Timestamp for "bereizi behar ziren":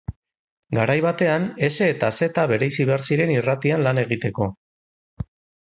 2.53-3.37